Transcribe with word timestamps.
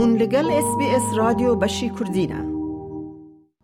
هون 0.00 0.10
لەگەل 0.22 0.46
SسBS 0.66 1.04
رادیۆ 1.20 1.52
بەشی 1.62 1.88
کوردینە. 1.96 2.40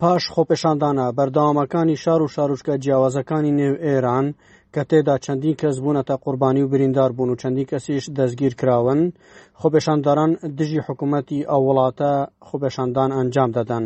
پاش 0.00 0.22
خۆپێشاندانە 0.34 1.06
بەردەوامەکانی 1.18 1.96
شار 2.04 2.20
و 2.22 2.28
شارشکە 2.34 2.74
جیاوازەکانی 2.84 3.52
نێو 3.60 3.76
ئێران 3.86 4.26
کە 4.74 4.82
تێدا 4.90 5.16
چەندین 5.24 5.54
کەس 5.60 5.76
بوونەتە 5.84 6.14
قوربانی 6.24 6.62
و 6.62 6.68
بریندار 6.72 7.10
بوون 7.12 7.30
و 7.30 7.36
چەندی 7.42 7.64
کەسیش 7.70 8.04
دەستگیر 8.18 8.54
کراون 8.60 9.02
خۆپێشانداران 9.60 10.30
دژی 10.58 10.80
حکوومەتی 10.86 11.46
ئەو 11.50 11.62
وڵاتە 11.68 12.12
خۆپێشاندان 12.48 13.10
ئەنجام 13.18 13.50
دەدەن 13.56 13.84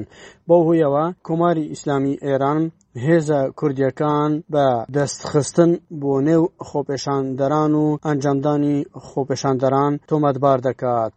بۆ 0.48 0.56
هویەوە 0.66 1.04
کۆماری 1.26 1.68
ئیسلامی 1.72 2.14
ئێران 2.26 2.60
هێزە 3.06 3.40
کوردیەکان 3.58 4.32
بە 4.52 4.66
دەستخستن 4.94 5.70
بۆ 6.02 6.14
نێو 6.26 6.44
خۆپێشاندەران 6.68 7.72
و 7.82 7.86
ئەنجامدانی 8.06 8.76
خۆپێشاندەران 9.10 9.92
تۆمەتبار 10.08 10.58
دەکات. 10.68 11.16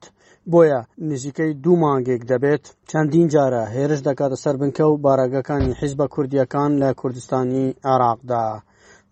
بۆیە 0.54 0.80
نزیکەی 1.10 1.54
دوو 1.64 1.76
مانگێک 1.84 2.22
دەبێت 2.32 2.64
چەندین 2.90 3.28
جارە 3.34 3.64
هێرش 3.76 4.00
دەکاتە 4.08 4.38
سەر 4.44 4.56
بنکە 4.62 4.86
و 4.90 5.02
بارەگەکانی 5.06 5.78
حیزبە 5.80 6.08
کوردیەکان 6.14 6.72
لە 6.82 6.90
کوردستانی 7.00 7.66
عراقدا. 7.94 8.44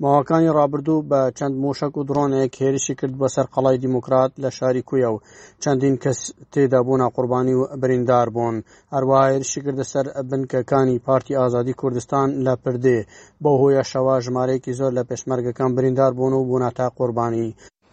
ماوەکانی 0.02 0.56
ڕابردوو 0.58 1.06
بە 1.10 1.22
چەند 1.38 1.56
مۆشک 1.64 1.94
و 1.98 2.06
درۆنێک 2.10 2.54
هێرشی 2.62 2.98
کرد 3.00 3.14
بەسەر 3.22 3.46
قەڵای 3.54 3.82
دیموکرات 3.84 4.32
لە 4.44 4.50
شاری 4.58 4.86
کوە 4.90 5.08
و 5.14 5.22
چەندین 5.64 5.96
کەس 6.04 6.20
تێدابوونا 6.54 7.08
قوربانی 7.16 7.56
و 7.60 7.64
بریندار 7.82 8.28
بوون 8.36 8.56
هەروە 8.94 9.18
هێرشی 9.32 9.64
کردە 9.66 9.86
سەر 9.92 10.06
بنکەکانی 10.30 11.02
پارتی 11.08 11.38
ئازادی 11.42 11.74
کوردستان 11.82 12.28
لە 12.46 12.54
پردێ 12.64 13.00
بۆ 13.44 13.52
هۆیە 13.62 13.84
شەوا 13.92 14.16
ژمارەیەکی 14.26 14.78
زۆر 14.80 14.92
لە 14.98 15.04
پێشمەرگەکان 15.10 15.72
بریندار 15.76 16.12
بوون 16.18 16.34
و 16.36 16.46
بوونا 16.50 16.70
تا 16.78 16.88
قوربانی 16.98 17.48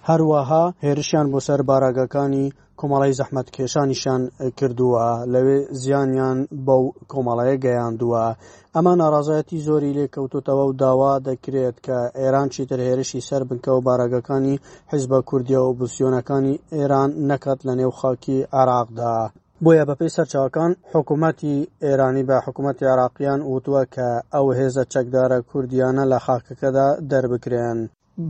هەروەها 0.09 0.65
هێرشیان 0.84 1.27
بۆ 1.33 1.41
سەر 1.47 1.61
باراگەکانی 1.70 2.47
کۆمەڵی 2.80 3.16
زەحمەت 3.20 3.48
کێشانیشان 3.56 4.20
کردووە 4.59 5.05
لەوێ 5.33 5.59
زیانیان 5.83 6.39
بەو 6.67 6.83
کۆمەڵەیە 7.12 7.56
گەیاندووە 7.64 8.25
ئەمە 8.75 8.92
ناڕازایەتی 9.00 9.64
زۆری 9.67 9.97
لێکەوتوتەوە 9.98 10.64
و 10.67 10.72
داوا 10.83 11.14
دەکرێت 11.28 11.77
کە 11.86 11.98
ئێران 12.20 12.48
چیتر 12.55 12.78
هێرشی 12.89 13.27
سەر 13.28 13.42
بنکە 13.48 13.70
و 13.75 13.84
باراگەکانی 13.86 14.56
حیزبە 14.92 15.19
کوردیا 15.28 15.61
و 15.64 15.77
بسیۆنەکانی 15.81 16.61
ئێران 16.77 17.11
نەکات 17.31 17.59
لە 17.69 17.72
نێو 17.81 17.92
خاکی 18.00 18.39
عراقدا. 18.59 19.16
بۆیە 19.64 19.84
بەپی 19.89 20.14
سەرچاوەکان 20.16 20.70
حکوومەتتی 20.94 21.56
ئێرانی 21.84 22.25
بە 22.28 22.37
حکوومەتتی 22.44 22.91
عراقیان 22.92 23.41
وتووە 23.55 23.83
کە 23.94 24.09
ئەو 24.34 24.47
هێزە 24.59 24.84
چەکدارە 24.92 25.39
کوردیانە 25.50 26.05
لە 26.12 26.19
خاکەکەدا 26.27 26.89
دەربکرێن 27.11 27.81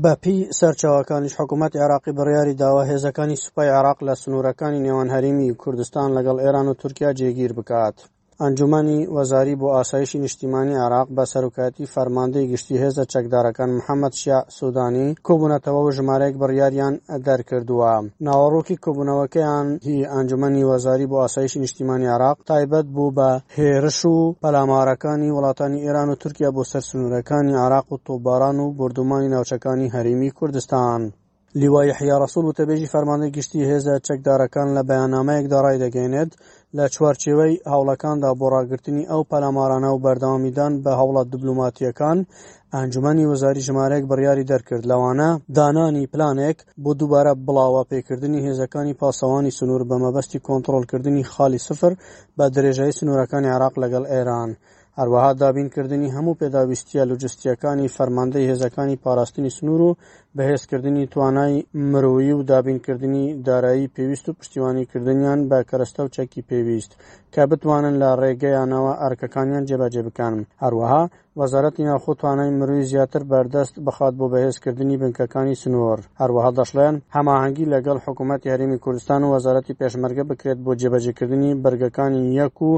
بەپی 0.02 0.36
سەرچاوەکانیش 0.58 1.32
حکوومەت 1.40 1.72
عێراقی 1.80 2.16
بڕیاری 2.18 2.58
داوە 2.62 2.82
هێزەکانی 2.90 3.40
سوپای 3.44 3.74
عراق 3.78 3.98
لە 4.08 4.14
سنوورەکانی 4.22 4.82
نێوان 4.86 5.08
هەرمی 5.14 5.56
کوردستان 5.62 6.08
لەگەڵ 6.16 6.36
ئێران 6.44 6.66
و 6.68 6.78
تورکیا 6.80 7.10
جێگیر 7.18 7.52
بکات. 7.58 7.96
ئەنجومەنی 8.44 8.98
وەزاری 9.16 9.54
بۆ 9.60 9.68
ئاسایشی 9.76 10.18
نیشتیمانی 10.24 10.74
عراق 10.86 11.08
بە 11.16 11.24
سەرۆکاتی 11.32 11.90
فەرماندەی 11.94 12.48
گشتی 12.52 12.80
هێزە 12.82 13.04
چەکدارەکان 13.12 13.70
محەممەد 13.78 14.14
شیا 14.20 14.38
سوودانی 14.56 15.08
کۆبوونەتەوە 15.26 15.80
و 15.84 15.94
ژمارەیەک 15.96 16.34
بڕیاریان 16.42 16.94
دەرکردووە 17.26 17.94
ناوەڕۆکی 18.26 18.80
کۆبوونەوەکەیان 18.84 19.66
هی 19.88 20.00
ئەنجومەنی 20.12 20.66
وەزاری 20.70 21.10
بۆ 21.10 21.16
ئاسایشی 21.22 21.58
نیشتیمانی 21.64 22.08
عراق 22.14 22.36
تایبەت 22.50 22.86
بوو 22.94 23.14
بە 23.18 23.30
هێرش 23.58 24.00
و 24.12 24.16
پەلامارەکانی 24.42 25.34
وڵاتانی 25.36 25.82
ئێران 25.84 26.08
و 26.10 26.18
تورکیا 26.22 26.50
بۆ 26.56 26.62
سەر 26.70 26.82
سنوورەکانی 26.90 27.54
عراق 27.64 27.86
و 27.94 28.00
تۆباران 28.06 28.56
و 28.64 28.72
بردومانی 28.78 29.32
ناوچەکانی 29.34 29.92
هەریمی 29.94 30.30
کوردستان. 30.38 31.02
لیوای 31.60 31.90
حیا 31.98 32.16
ڕسوول 32.22 32.44
و 32.46 32.56
تەبێژی 32.58 32.90
فەرمانەی 32.92 33.34
گشتی 33.36 33.60
هێزە 33.70 33.94
چەکدارەکان 34.06 34.68
لە 34.76 34.82
بەیانامەیەکدا 34.88 35.58
ڕای 35.64 35.78
دەگەێنێت 35.84 36.30
لە 36.78 36.84
چوارچێوەی 36.94 37.54
هەوڵەکاندا 37.72 38.30
بۆ 38.38 38.46
ڕاگررتنی 38.54 39.08
ئەو 39.10 39.22
پەلامارانە 39.30 39.90
و 39.92 40.02
بەردەوامیدان 40.04 40.72
بە 40.84 40.92
هەوڵات 41.00 41.28
دیبلوماتیەکان 41.32 42.18
ئەنجومی 42.74 43.28
وەزاری 43.32 43.64
ژمارەیەک 43.68 44.04
بڕیاری 44.10 44.48
دەرکرد 44.50 44.84
لەوانە 44.90 45.30
دانانی 45.56 46.10
پلانێک 46.12 46.58
بۆ 46.82 46.90
دووبارە 46.98 47.32
بڵاوە 47.46 47.82
پێکردنی 47.90 48.44
هێزەکانی 48.46 48.98
پاسەوانی 49.00 49.56
سنوور 49.58 49.82
بە 49.90 49.96
مەبەستی 50.04 50.42
کۆنتترۆلکردنی 50.46 51.28
خالی 51.32 51.60
سفر 51.68 51.92
بە 52.36 52.44
درێژایی 52.56 52.96
سنوورەکانی 52.98 53.52
عراق 53.54 53.74
لەگەڵ 53.82 54.04
ئێران. 54.12 54.50
هەروەها 55.00 55.30
دابینکردنی 55.42 56.12
هەموو 56.16 56.38
پێداویستیە 56.40 57.02
لوجستیەکانی 57.10 57.92
فەرماندەی 57.96 58.48
هێزەکانی 58.50 59.00
پاراستنی 59.04 59.50
سنوور 59.58 59.80
و 59.84 59.90
بەهێزکردنی 60.36 61.08
توانای 61.14 61.54
مرۆیی 61.90 62.32
و 62.38 62.42
دابینکردنی 62.50 63.24
دارایی 63.48 63.90
پێویست 63.96 64.26
و 64.28 64.36
پشتیوانیکردنیان 64.40 65.40
بە 65.50 65.58
کەرەستە 65.70 66.00
و 66.04 66.12
چەکی 66.16 66.42
پێویست 66.50 66.92
کە 67.34 67.40
بتوانن 67.50 67.94
لە 68.02 68.10
ڕێگەیانەوە 68.20 68.92
ئەرکەکانیان 69.02 69.64
جێبەجێ 69.68 70.02
بکانن 70.06 70.42
هەروەها 70.62 71.02
وەزارەتی 71.40 71.86
ناوخۆ 71.88 72.12
توانای 72.20 72.50
مرۆوی 72.58 72.88
زیاتر 72.92 73.22
بەردەست 73.32 73.74
بخات 73.86 74.14
بۆ 74.18 74.26
بەهێزکردنی 74.32 74.96
بنکەکانی 75.02 75.56
سنووەر 75.62 76.00
هەروەها 76.20 76.50
دەشڵێن 76.58 76.96
هەماهەنگی 77.16 77.70
لەگەڵ 77.72 77.98
حکوومەت 78.04 78.40
یاریمی 78.50 78.78
کوردستان 78.84 79.20
و 79.24 79.28
وەزارەتی 79.34 79.76
پێشمەرگە 79.80 80.24
بکرێت 80.30 80.58
بۆ 80.64 80.72
جێبەجێکردنی 80.80 81.58
بەرگەکانی 81.64 82.22
یەک 82.40 82.56
و 82.68 82.72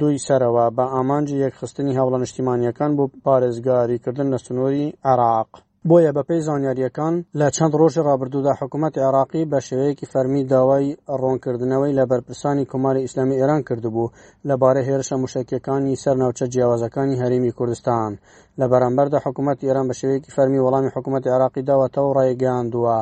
دوی 0.00 0.16
سەرەوە 0.26 0.66
بە 0.76 0.84
ئامانجی 0.94 1.40
یەکخستنی 1.44 1.96
هاوڵە 1.98 2.18
نیشتیمانیەکان 2.22 2.90
بۆ 2.98 3.04
پارێزگاریکردن 3.26 4.26
لە 4.34 4.38
سنووری 4.46 4.86
عراق. 5.12 5.50
بۆیە 5.90 6.12
بەپەی 6.16 6.40
زانیاریەکان 6.48 7.14
لە 7.40 7.46
چەند 7.56 7.72
ڕۆژی 7.80 8.04
ڕابردوودا 8.08 8.52
حکوومەت 8.60 8.94
عێراقی 9.04 9.48
بە 9.50 9.58
شێوەیەکی 9.66 10.10
فەرمی 10.12 10.42
داوای 10.52 10.86
ڕۆنکردنەوەی 11.20 11.96
لە 11.98 12.04
بەرپرسانی 12.10 12.68
کۆماری 12.72 13.04
ئیسلامی 13.04 13.38
ئێران 13.40 13.62
کردبوو 13.68 14.12
لەبارەی 14.48 14.86
هێرشە 14.88 15.16
موشکیەکانی 15.22 16.00
سەر 16.02 16.16
ناوچە 16.22 16.44
جیاوازەکانی 16.52 17.20
هەرمی 17.22 17.56
کوردستان 17.58 18.12
لە 18.60 18.66
بەرامبەردا 18.72 19.18
حکوومەت 19.24 19.58
ئێران 19.66 19.86
بە 19.90 19.94
شێوەیەکی 20.00 20.34
فەرمی 20.36 20.62
وەڵامی 20.64 20.92
حکوومەت 20.94 21.24
عراقی 21.34 21.66
داوەتەوە 21.68 22.10
ڕێگەاندووە 22.18 22.96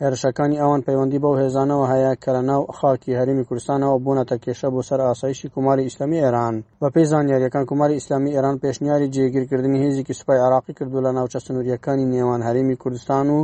هێرشەکانی 0.00 0.60
ئەوان 0.62 0.80
پەیوەندی 0.86 1.22
بەو 1.24 1.34
هێزانەوە 1.42 1.84
هەیە 1.92 2.12
کە 2.22 2.30
لە 2.36 2.42
ناو 2.50 2.62
خاکی 2.78 3.18
هەرمی 3.18 3.46
کوردستانەوە 3.48 3.96
بوونەتە 4.04 4.36
کێشە 4.44 4.68
بۆ 4.74 4.80
سەر 4.88 5.00
ئاسایشی 5.06 5.52
کوماری 5.54 5.86
ئیسلامی 5.86 6.22
ئێران 6.24 6.54
بە 6.80 6.88
پێی 6.94 7.06
زانیاریەکان 7.12 7.64
کوماری 7.70 7.96
ئیسلامی 7.98 8.34
ئێران 8.34 8.56
پێشنیاری 8.62 9.10
جێگیرکردنی 9.14 9.82
هێزیکی 9.84 10.14
سوپای 10.18 10.40
عراقی 10.46 10.72
کردو 10.78 11.04
لە 11.06 11.10
ناوچە 11.16 11.38
سنووریەکانی 11.46 12.10
نێوان 12.12 12.40
هەرمی 12.46 12.76
کوردستان 12.82 13.26
و 13.36 13.38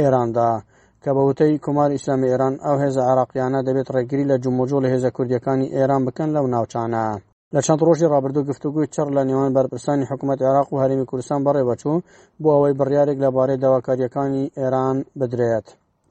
ئێراندا. 0.00 0.52
کە 1.02 1.10
بەوتەی 1.16 1.60
کمار 1.64 1.90
ئیسلامی 1.96 2.28
ئێران 2.32 2.54
ئەو 2.64 2.76
هێز 2.82 2.96
عراقیانە 3.10 3.60
دەبێت 3.66 3.88
ڕێگری 3.94 4.24
لە 4.30 4.36
جموجۆ 4.44 4.78
لە 4.84 4.88
هێزە 4.92 5.10
کوردیەکانی 5.16 5.72
ئێران 5.76 6.02
بکەن 6.06 6.28
لەو 6.36 6.46
ناوچانە 6.54 7.04
لە 7.54 7.60
چەند 7.66 7.80
ڕۆژی 7.86 8.10
ڕابردوو 8.14 8.48
گفتوگوی 8.50 8.90
چڕ 8.94 9.06
لە 9.16 9.22
نێوان 9.28 9.50
بەرپرسانی 9.56 10.08
حکوومەت 10.10 10.40
عراق 10.48 10.68
و 10.70 10.80
هەرمی 10.82 11.08
کوردستان 11.10 11.40
بەڕێوەچوو 11.46 11.98
بۆ 12.42 12.48
ئەوەی 12.54 12.78
بڕیارێک 12.80 13.18
لەبارەی 13.24 13.60
داواکاریەکانی 13.64 14.44
ئێران 14.58 14.96
بدرێت. 15.20 15.66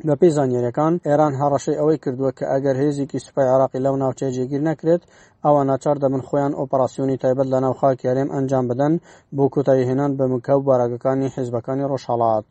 بە 0.07 0.13
پێی 0.19 0.33
زانانیریەکان 0.37 0.93
ئێران 1.09 1.33
هەڕەشەی 1.41 1.79
ئەوەی 1.79 2.01
کردووە 2.03 2.31
کە 2.37 2.45
ئەگەر 2.53 2.75
هێزیکی 2.81 3.23
سوپای 3.25 3.47
عراقی 3.53 3.83
لەو 3.85 3.95
ناوچە 4.01 4.27
جێگیر 4.35 4.61
نەکرێت 4.69 5.03
ئەوە 5.45 5.61
ناچار 5.71 5.95
دەبن 6.03 6.21
خۆیان 6.27 6.53
ئۆپەراسیۆنی 6.59 7.19
تایبەت 7.23 7.47
لە 7.53 7.59
ناوخاکیارێم 7.65 8.29
ئەنجام 8.35 8.65
بدەن 8.71 8.93
بۆ 9.35 9.45
کۆتاییهێنان 9.53 10.11
بە 10.17 10.25
مکە 10.33 10.53
و 10.57 10.65
بارگەکانی 10.69 11.33
حیزبەکانی 11.35 11.87
ڕۆژهڵات. 11.91 12.49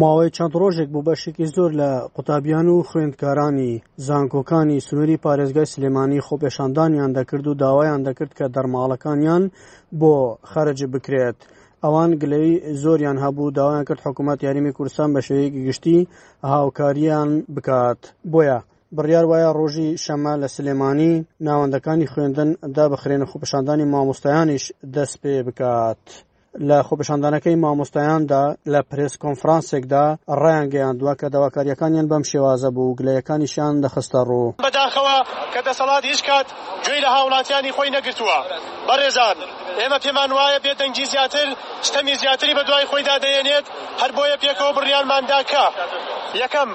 ماوەی 0.00 0.30
چەند 0.36 0.52
ڕۆژێک 0.60 0.88
بوو 0.92 1.06
بەشێکی 1.08 1.46
زۆر 1.56 1.70
لە 1.80 1.90
قوتابیان 2.14 2.66
و 2.70 2.86
خوێندکارانی 2.88 3.72
زانکۆکانی 4.06 4.82
سنووری 4.86 5.20
پارێزگای 5.24 5.70
سلێمانی 5.74 6.24
خۆپێشاندانیان 6.26 7.10
دەکرد 7.18 7.46
و 7.46 7.58
داوایان 7.62 8.00
دەکرد 8.08 8.32
کە 8.38 8.46
دەرماڵەکانیان 8.54 9.42
بۆ 10.00 10.14
خەرج 10.50 10.80
بکرێت. 10.92 11.38
ئەوان 11.84 12.10
گلەی 12.22 12.50
زۆریان 12.82 13.18
هەبوو 13.24 13.54
داوایان 13.58 13.84
کرد 13.88 14.00
حکوومەت 14.06 14.38
یاریمی 14.46 14.72
کوردستان 14.76 15.08
بە 15.14 15.20
شەیەکی 15.28 15.64
گشتی 15.68 15.98
هاوکاریان 16.52 17.30
بکات 17.56 18.00
بۆیە. 18.32 18.58
بڕیار 18.96 19.24
وایە 19.30 19.50
ڕۆژی 19.58 19.88
شەما 20.04 20.32
لە 20.42 20.48
سلێمانی 20.56 21.12
ناوەندەکانی 21.46 22.10
خوێندن 22.12 22.48
دا 22.76 22.84
بخرێنە 22.92 23.26
خۆپشاندانی 23.30 23.86
مامۆستایانیش 23.92 24.64
دەست 24.94 25.16
پێ 25.22 25.34
بکات. 25.46 26.04
لە 26.58 26.78
خۆپشاندانەکەی 26.88 27.56
مامۆستایاندا 27.62 28.42
لە 28.72 28.80
پرس 28.90 29.12
کۆنفرانسێکدا 29.24 30.04
ڕایان 30.42 30.66
گەیاندووە 30.74 31.14
کە 31.20 31.26
داواکاریەکانیان 31.34 32.06
بەم 32.10 32.22
شێوازە 32.30 32.70
بوو 32.76 32.96
گلەیەکانیشان 32.98 33.74
دەخستە 33.84 34.20
ڕوو 34.28 34.48
بەداخەوە 34.64 35.18
کە 35.52 35.60
دەسەڵات 35.68 36.04
هیچ 36.10 36.20
کات 36.30 36.46
گوێی 36.84 37.00
لە 37.04 37.08
هاوڵاتیانی 37.14 37.72
خۆی 37.76 37.90
نەگرتووە 37.96 38.38
بەڕێزان 38.88 39.36
ئێمە 39.80 39.98
پێمان 40.04 40.30
وایە 40.38 40.58
بێدەنگی 40.64 41.06
زیاتر 41.12 41.48
شتەمی 41.86 42.14
زیاتری 42.22 42.54
بە 42.58 42.62
دوای 42.68 42.86
خۆیدا 42.90 43.16
دەیەنێت 43.24 43.66
هەر 44.00 44.10
بۆیە 44.16 44.36
پێکەوە 44.42 44.72
بڕیانمانداکە 44.76 45.64
یەکەم 46.42 46.70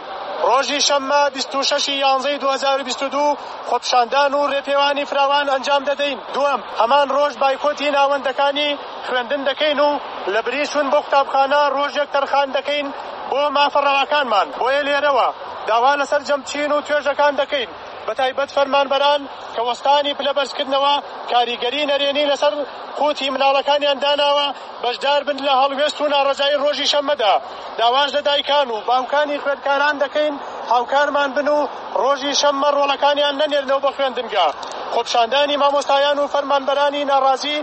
ڕۆژی 0.48 0.80
شەممە 0.88 1.22
26 1.34 1.90
یانزەی 2.04 2.38
2022 2.38 3.36
خۆپشاندان 3.70 4.31
و 4.34 4.42
ڕێپێوانی 4.52 5.06
فراوان 5.10 5.48
ئەنجام 5.54 5.84
دەدەین 5.90 6.18
دووەم 6.36 6.62
هەمان 6.81 7.08
ڕۆژ 7.18 7.34
بایکۆتی 7.42 7.90
ناوەندەکانی 7.98 8.72
خوێندن 9.07 9.42
دەکەین 9.50 9.80
و 9.88 9.92
لە 10.34 10.42
بریشون 10.46 10.88
بۆ 10.94 11.00
قوتابخانە 11.06 11.62
ڕۆژێک 11.75 12.10
تەرخان 12.16 12.50
دەکەین 12.57 12.88
بۆ 13.31 13.42
مافەڕەوەکانمان 13.57 14.48
بۆیە 14.60 14.81
لێرەوە 14.88 15.28
داوا 15.69 15.94
لەسەر 16.01 16.22
جەمچین 16.30 16.72
و 16.74 16.80
توێژەکان 16.88 17.34
دەکەین 17.42 17.69
بە 18.06 18.13
تایبەت 18.19 18.50
فەرمانبەران 18.56 19.22
کە 19.56 19.62
وەستانی 19.68 20.16
پلەبەرزکردنەوە 20.19 20.94
کاریگەری 21.31 21.88
نەرێنی 21.92 22.25
لەسەر 22.31 22.54
قوتی 23.00 23.30
مناڵەکانیان 23.36 23.98
داناوە 24.04 24.48
بەشدار 24.84 25.22
بن 25.28 25.38
لە 25.48 25.54
هەڵوێست 25.62 25.98
و 26.02 26.06
ناڕزایی 26.13 26.60
ڕۆژی 26.63 26.92
شەمەدا 26.94 27.34
داواش 27.80 28.10
لە 28.18 28.22
دایکان 28.28 28.68
و 28.72 28.78
باوکانی 28.90 29.42
خوێندکاران 29.44 29.95
دەکەین 30.04 30.36
هاوکارمان 30.72 31.30
بن 31.38 31.48
و 31.48 31.60
ڕۆژی 32.02 32.34
شەممە 32.42 32.69
ڕۆڵەکانیان 32.78 33.36
نەنێردنەوە 33.42 33.81
بە 33.86 33.92
خوێندنگا 33.95 34.48
خۆپشاندانی 34.94 35.56
مامۆستایان 35.62 36.18
و 36.19 36.25
فەرمانبەرانی 36.34 37.04
ناڕازی 37.12 37.57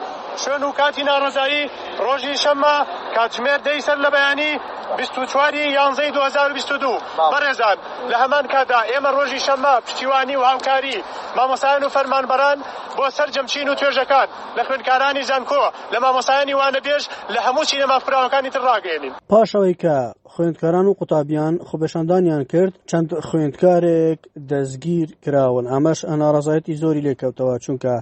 شوێن 0.44 0.62
و 0.68 0.72
کاتی 0.78 1.02
ناڕزایی 1.10 1.62
ڕۆژی 2.06 2.34
شەممە 2.42 2.74
کاتژمێر 3.16 3.60
دەی 3.66 3.80
سەر 3.86 3.98
لە 4.04 4.10
بەیانی 4.14 4.52
24واری 4.98 5.62
یانزەی 5.78 6.10
2022 6.10 6.98
بەڕێزان 7.32 7.76
لە 8.10 8.16
هەمان 8.22 8.46
کادا 8.52 8.80
ئێمە 8.90 9.10
ڕۆژی 9.16 9.40
شەممە 9.46 9.74
پشتیوانی 9.86 10.36
و 10.36 10.42
هاوکاری 10.50 10.96
مامۆسایان 11.36 11.82
و 11.84 11.88
فەرمانبەران 11.96 12.58
بۆ 12.96 13.04
سەررجەمچین 13.16 13.68
و 13.70 13.74
توێژەکان 13.78 14.28
لە 14.56 14.62
خوێنکارانی 14.66 15.22
زانکۆ 15.30 15.64
لە 15.92 15.98
مامۆسایانی 16.04 16.54
وانەبێژ 16.60 17.02
لە 17.34 17.38
هەمووچی 17.46 17.76
نەمافراوەکانی 17.82 18.50
تر 18.54 18.62
ڕاگەێنین 18.70 19.12
پاشەوەی 19.32 19.74
کە 19.82 19.96
خوێندکاران 20.32 20.86
و 20.86 20.94
قوتابیان 20.98 21.54
خوبەشاندانیان 21.68 22.42
کرد 22.52 22.72
چەند 22.90 23.08
خوێندکارێک 23.28 24.18
دەستگیر 24.50 25.08
کراون 25.24 25.64
ئەمەش 25.74 26.00
ئەناڕازایەتی 26.10 26.78
زۆری 26.82 27.02
لێکەوتەوە 27.08 27.58
چونکە 27.64 27.94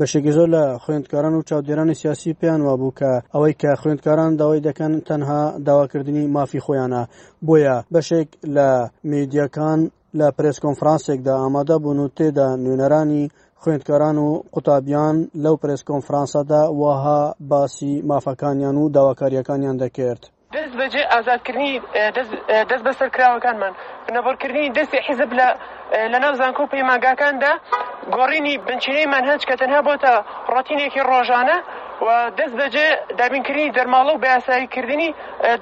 بەشێکی 0.00 0.32
زۆر 0.36 0.48
لە 0.56 0.64
خوێندکاران 0.82 1.34
و 1.36 1.46
چاودێرانی 1.48 1.98
سیاسی 2.00 2.36
پێیان 2.40 2.62
وابوو 2.64 2.96
کە 2.98 3.10
ئەوەی 3.34 3.58
کە 3.60 3.70
خوێندکاران 3.80 4.32
داوای 4.40 4.64
دەکەن 4.68 4.92
تەنها 5.08 5.42
داواکردنی 5.66 6.24
مافی 6.36 6.62
خۆیانە 6.66 7.02
بۆیە 7.46 7.76
بەشێک 7.94 8.28
لە 8.56 8.68
میدیەکان 9.10 9.80
لە 10.18 10.26
پرس 10.36 10.56
کۆنفرانسێکدا 10.64 11.34
ئامادە 11.42 11.76
بوون 11.84 11.98
و 12.02 12.12
تێدا 12.16 12.48
نوێنەرانی 12.64 13.22
خوێندکاران 13.62 14.16
و 14.24 14.28
قوتابیان 14.54 15.16
لەو 15.44 15.54
پرس 15.62 15.80
کۆنفرانسەدا 15.90 16.62
وەها 16.80 17.20
باسی 17.50 17.92
مافەکانیان 18.10 18.76
و 18.80 18.88
داواکاریەکانیان 18.96 19.76
دەکرد. 19.82 20.22
دەست 20.54 20.74
بەجێ 20.80 21.02
ئازادکردنی 21.12 21.72
دەست 22.70 22.82
بە 22.86 22.92
سەرکراوەکانمان 23.00 23.72
بنەبڕکردنی 24.06 24.72
دەستی 24.76 24.98
حیزب 25.06 25.30
لە 25.38 25.48
لە 26.12 26.18
ناو 26.24 26.32
زانکۆ 26.40 26.64
پەیماگاکاندا 26.72 27.52
گۆڕینی 28.14 28.54
بنچینەیمان 28.66 29.24
هەچ 29.30 29.42
کە 29.48 29.54
تەنها 29.60 29.80
بۆتە 29.88 30.12
ڕەتینێکی 30.54 31.02
ڕۆژانە 31.10 31.56
و 32.02 32.30
دەست 32.38 32.54
دەجێ 32.62 32.86
دابینکردنی 33.20 33.72
دەرماڵە 33.76 34.12
و 34.14 34.22
بەیاساییکردنی 34.24 35.08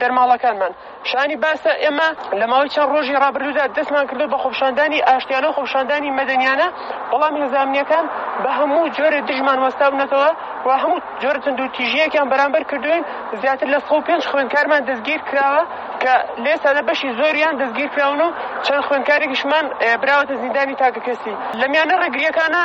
دەرماڵەکانمان 0.01 0.73
شانی 1.11 1.37
باسە 1.45 1.73
ئێمە 1.85 2.09
لە 2.41 2.47
ماوەی 2.51 2.71
چەند 2.75 2.89
ڕۆژی 2.95 3.15
ڕابردودا 3.23 3.65
دەستمان 3.77 4.07
کردو 4.11 4.27
بە 4.33 4.39
خۆشاندانی 4.45 4.99
ئاشتیانە 5.09 5.49
و 5.51 5.57
خۆشاندانی 5.59 6.11
مەدەنیانە 6.19 6.69
بەڵام 7.13 7.35
هێزانامنیەکان 7.43 8.05
بە 8.43 8.51
هەموو 8.59 8.93
جۆرە 8.97 9.21
دژمان 9.29 9.59
وەستابنەتەوە 9.65 10.31
و 10.67 10.71
هەموو 10.83 11.01
جۆرتند 11.23 11.59
و 11.61 11.67
تیژیەکیان 11.77 12.27
بەرامبەر 12.33 12.63
کردوین 12.71 13.03
زیاتر 13.41 13.69
لە 13.75 13.79
5 13.91 14.23
خوێنکارمان 14.31 14.83
دەستگیر 14.89 15.21
کراوە 15.29 15.63
کە 16.05 16.15
لێ 16.45 16.55
سەدە 16.65 16.83
بەشی 16.89 17.09
زۆریان 17.21 17.55
دەستگیر 17.61 17.89
کراون 17.97 18.21
و 18.27 18.29
چەند 18.67 18.83
خوێنکارێکیشمان 18.89 19.65
براوەتە 20.03 20.35
زیندانی 20.43 20.75
تاکە 20.83 21.01
کەسی 21.07 21.35
لەمیانە 21.61 21.95
ڕێگریەکانە 22.03 22.65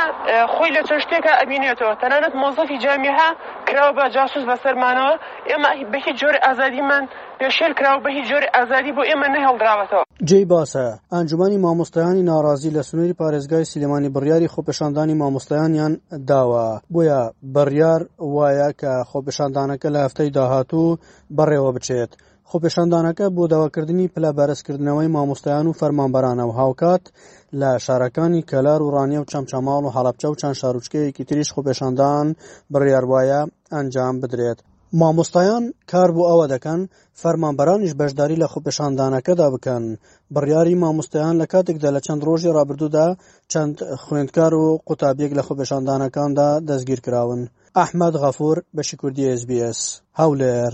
خۆی 0.54 0.72
لە 0.76 0.82
چەند 0.88 1.02
شتێکە 1.06 1.34
ئەبینێتەوە 1.40 1.94
تەنانەت 2.02 2.34
مۆزەفی 2.44 2.78
جامیها 2.84 3.30
کراوە 3.68 3.94
بە 3.98 4.04
جاسوس 4.16 4.44
بەسەرمانەوە 4.52 5.14
ئێمە 5.50 5.72
بەهی 5.94 6.14
جۆری 6.22 6.40
ئازادیمان 6.46 7.04
پێشێل 7.40 7.74
کراوە 7.80 8.02
بەهی 8.06 8.24
جۆری 8.30 8.50
ئازادی 8.56 8.92
بۆ 8.98 9.04
ئێمە 9.10 9.28
نەهێڵراوەتەوە 9.36 10.04
جێی 10.30 10.46
باسە 10.54 10.86
ئەنجومی 11.14 11.58
مامۆستایانی 11.66 12.24
ناڕازی 12.30 12.72
لە 12.78 12.82
سنووری 12.90 13.16
پارێزگای 13.22 13.66
سلێمانی 13.72 14.14
بڕیاری 14.16 14.52
خۆپەشاندانی 14.54 15.16
مامۆستایانیان 15.22 15.94
داوە 16.30 16.66
بۆیە 16.94 17.22
بڕیار 17.56 18.02
وایە 18.36 18.70
کە 18.82 18.92
خۆپەشاندانەکە 19.10 19.88
لە 19.96 20.00
هەفتەی 20.06 20.30
داهاتوو 20.38 20.98
بەڕێوە 21.38 21.72
بچێت 21.78 22.14
خۆپێشاندانەکە 22.52 23.26
بۆ 23.36 23.44
داواکردنی 23.52 24.12
پلە 24.14 24.32
بەرزکردنەوەی 24.38 25.14
مامۆستایان 25.16 25.66
و 25.68 25.78
فەرمانبەرانە 25.80 26.44
و 26.48 26.56
هاوکات 26.60 27.04
لە 27.60 27.72
شارەکانی 27.86 28.42
کەلار 28.52 28.80
و 28.84 28.92
ڕانیە 28.96 29.20
و 29.22 29.30
چەمچەماڵ 29.32 29.82
و 29.86 29.94
هەڵەبچە 29.96 30.28
و 30.32 30.40
چەند 30.42 30.56
شارچکەیەکی 30.62 31.24
تریش 31.30 31.50
خۆپێشاندان 31.56 32.28
بڕیارواایە 32.74 33.42
ئەنجام 33.76 34.16
بدرێت. 34.22 34.60
مامۆستایان 35.00 35.64
کار 35.92 36.10
بۆ 36.16 36.22
ئەوە 36.30 36.46
دەکەن 36.54 36.82
فەرمانبەرانیش 37.22 37.94
بەشداری 38.00 38.42
لە 38.44 38.48
خۆپێشاندانەکەدا 38.54 39.48
بکەن 39.56 39.84
بڕیاری 40.34 40.80
مامۆستایان 40.84 41.36
لە 41.42 41.46
کاتێکدا 41.54 41.90
لە 41.96 42.00
چەند 42.06 42.22
ڕۆژی 42.28 42.54
ڕابردوودا 42.58 43.08
چەند 43.52 43.76
خوێندکار 44.04 44.54
و 44.62 44.66
قوتابیەک 44.88 45.32
لە 45.38 45.44
خۆپێشاندانەکاندا 45.48 46.50
دەستگیر 46.68 47.00
کراون 47.06 47.42
ئەحمد 47.80 48.14
غەفور 48.24 48.58
بەشی 48.76 48.96
کوردی 49.02 49.24
SسBS 49.42 49.80
هەولێر 50.20 50.74